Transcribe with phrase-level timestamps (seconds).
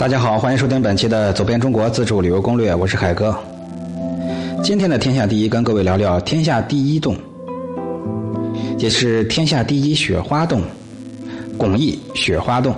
[0.00, 3.36] 大家好，欢迎收听本期的《走遍中国自助旅游攻略》，我是海哥。
[4.62, 7.14] 今天的天下第一，跟各位聊聊天下第一洞，
[8.78, 10.62] 也是天下第一雪花洞——
[11.58, 12.74] 巩义雪花洞。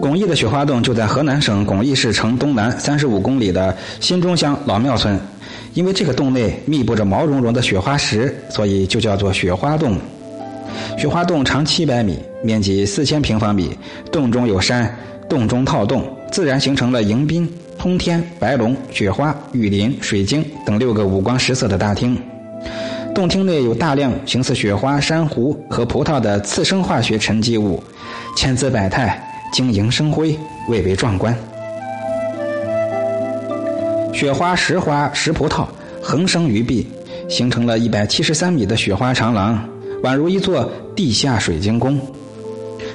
[0.00, 5.18] 巩义的雪花洞就在河南省巩义市城东南三十五公里的新中乡老庙村。
[5.74, 9.98] 因为这个洞内密布着毛茸茸的雪花石，所以就叫做雪花洞。
[10.98, 13.76] 雪花洞长七百米，面积四千平方米，
[14.10, 14.94] 洞中有山，
[15.28, 22.18] 洞中套洞，自然形成了迎宾、通天、白龙、雪花、雨林、水晶等六个五光十色的大厅。
[23.14, 27.82] 洞厅内有大量形似雪花、珊瑚和葡萄的次生化学沉积物，
[28.36, 30.38] 千姿百态，晶莹生辉，
[30.68, 31.34] 蔚为壮观。
[34.16, 35.66] 雪花、石花、石葡萄
[36.00, 36.86] 横生于壁，
[37.28, 39.62] 形成了一百七十三米的雪花长廊，
[40.02, 42.00] 宛如一座地下水晶宫。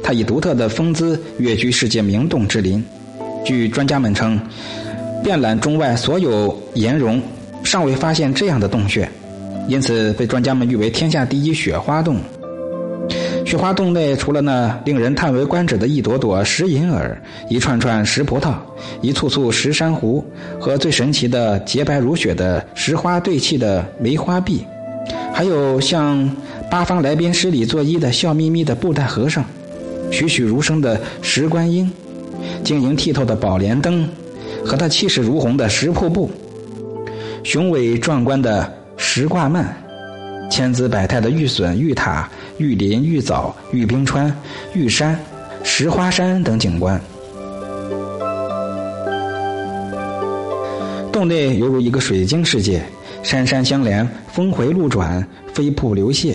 [0.00, 2.84] 它以独特的风姿跃居世界名洞之林。
[3.44, 4.40] 据专家们称，
[5.20, 7.20] 遍览中外所有岩溶，
[7.64, 9.10] 尚未发现这样的洞穴，
[9.66, 12.20] 因此被专家们誉为天下第一雪花洞。
[13.48, 17.18] 雪花洞内，除了那令人叹为观止的一朵朵石银耳、
[17.48, 18.52] 一串串石葡萄、
[19.00, 20.22] 一簇簇石珊瑚
[20.60, 24.66] 和最神奇的洁白如雪的石花对砌的梅花壁，
[25.32, 26.30] 还有向
[26.70, 29.42] 八方来宾施礼作揖的笑眯眯的布袋和尚、
[30.10, 31.90] 栩栩如生的石观音、
[32.62, 34.06] 晶莹剔透的宝莲灯
[34.62, 36.30] 和它气势如虹的石瀑布、
[37.44, 39.64] 雄伟壮观的石挂幔、
[40.58, 42.28] 千姿百态的玉笋玉塔。
[42.56, 44.36] 玉林、玉藻、玉冰川、
[44.74, 45.16] 玉山、
[45.62, 47.00] 石花山等景观，
[51.12, 52.82] 洞内犹如一个水晶世界，
[53.22, 55.24] 山山相连，峰回路转，
[55.54, 56.34] 飞瀑流泻，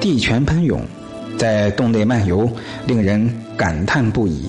[0.00, 0.80] 地泉喷涌，
[1.36, 2.48] 在洞内漫游，
[2.86, 4.48] 令人感叹不已。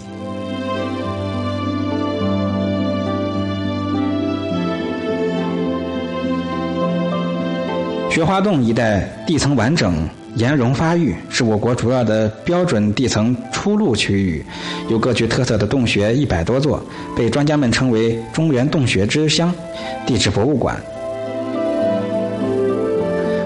[8.17, 10.09] 雪花洞一带地层完整。
[10.37, 14.43] 岩溶发育是我国主要的标准地层出路区域，
[14.89, 16.83] 有各具特色的洞穴一百多座，
[17.15, 19.53] 被专家们称为“中原洞穴之乡”
[20.07, 20.81] 地质博物馆。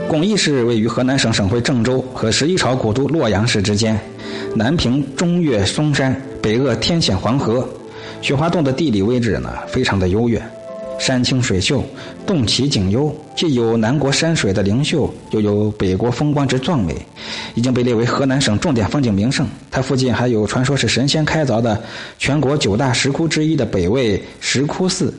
[0.08, 4.00] 巩义市位于河南省省会郑州和十一朝古都洛阳市之间，
[4.56, 7.68] 南平中岳嵩山，北扼天险黄河，
[8.22, 10.42] 雪花洞的地理位置呢，非常的优越。
[11.02, 11.84] 山清水秀，
[12.28, 16.96] 洞奇景幽，既有南国山水的灵秀，又有北国风光之壮美，
[17.56, 19.48] 已经被列为河南省重点风景名胜。
[19.72, 21.82] 它附近还有传说是神仙开凿的
[22.20, 25.12] 全国九大石窟之一的北魏石窟寺，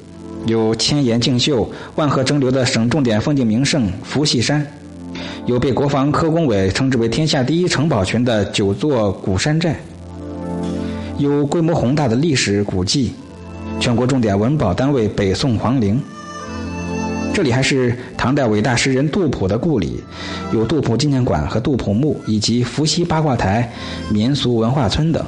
[0.47, 4.65] 有千岩竞秀、万壑争流的省重点风景名胜伏羲山，
[5.47, 9.77] 有被国防科工委称之为天下第一城堡群的九座古山寨，
[11.19, 13.13] 有规模宏大的历史古迹。
[13.83, 16.01] 全国重点文保单位北宋皇陵，
[17.35, 20.01] 这里还是唐代伟大诗人杜甫的故里，
[20.53, 23.69] 有杜甫纪念馆和杜甫墓，以及伏羲八卦台、
[24.09, 25.27] 民俗文化村等。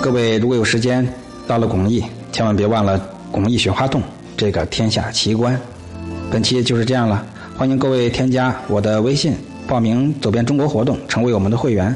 [0.00, 1.04] 各位如果有时间
[1.48, 2.96] 到了巩义，千万别忘了
[3.32, 4.00] 巩义雪花洞
[4.36, 5.60] 这个天下奇观。
[6.30, 7.24] 本期就是这样了，
[7.56, 9.32] 欢迎各位添加我的微信，
[9.66, 11.94] 报名走遍中国活动，成为我们的会员，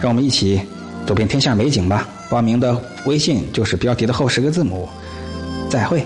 [0.00, 0.60] 让我们一起
[1.06, 2.08] 走遍天下美景吧。
[2.30, 4.88] 报名的微信就是标题的后十个字母。
[5.68, 6.04] 再会。